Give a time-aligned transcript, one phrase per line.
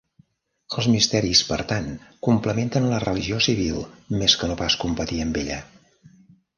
[0.77, 1.91] Els misteris, per tant,
[2.29, 3.87] complementen la religió civil,
[4.19, 5.65] més que no pas competir amb ella.